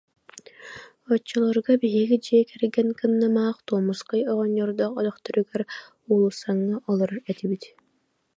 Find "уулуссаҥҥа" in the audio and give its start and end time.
6.11-6.75